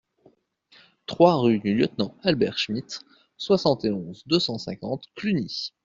[1.05, 3.01] trois rue du Lieutenant Albert Schmitt,
[3.37, 5.73] soixante et onze, deux cent cinquante, Cluny